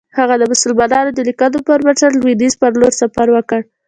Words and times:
هغه 0.17 0.35
د 0.37 0.43
مسلمانانو 0.53 1.09
د 1.13 1.19
لیکنو 1.29 1.59
پر 1.67 1.79
بنسټ 1.85 2.13
لویدیځ 2.17 2.53
پر 2.61 2.71
لور 2.79 2.93
سفر 3.01 3.27
وکړ. 3.35 3.59